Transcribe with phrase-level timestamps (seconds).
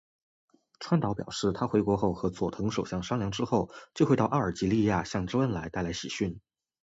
[0.79, 6.41] 川岛表示他回国后和佐藤首相商量之后就会到阿尔及利亚向周恩来带来喜讯。